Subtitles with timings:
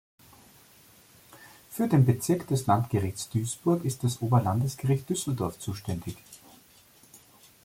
[1.69, 6.17] Für den Bezirk des Landgerichts Duisburg ist das Oberlandesgericht Düsseldorf zuständig.